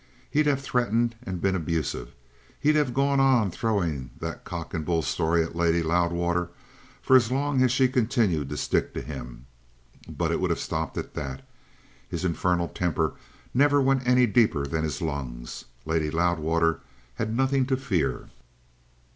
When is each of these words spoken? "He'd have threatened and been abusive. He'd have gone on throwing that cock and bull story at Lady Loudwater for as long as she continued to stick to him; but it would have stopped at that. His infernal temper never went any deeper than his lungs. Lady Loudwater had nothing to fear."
"He'd 0.31 0.47
have 0.47 0.63
threatened 0.63 1.15
and 1.21 1.39
been 1.39 1.55
abusive. 1.55 2.15
He'd 2.59 2.75
have 2.75 2.91
gone 2.91 3.19
on 3.19 3.51
throwing 3.51 4.09
that 4.19 4.43
cock 4.45 4.73
and 4.73 4.83
bull 4.83 5.03
story 5.03 5.43
at 5.43 5.55
Lady 5.55 5.83
Loudwater 5.83 6.49
for 7.03 7.15
as 7.15 7.29
long 7.31 7.61
as 7.61 7.71
she 7.71 7.87
continued 7.87 8.49
to 8.49 8.57
stick 8.57 8.95
to 8.95 9.01
him; 9.03 9.45
but 10.09 10.31
it 10.31 10.39
would 10.39 10.49
have 10.49 10.57
stopped 10.59 10.97
at 10.97 11.13
that. 11.13 11.47
His 12.09 12.25
infernal 12.25 12.69
temper 12.69 13.13
never 13.53 13.79
went 13.79 14.01
any 14.07 14.25
deeper 14.25 14.65
than 14.65 14.83
his 14.83 15.03
lungs. 15.03 15.65
Lady 15.85 16.09
Loudwater 16.09 16.79
had 17.17 17.35
nothing 17.37 17.67
to 17.67 17.77
fear." 17.77 18.29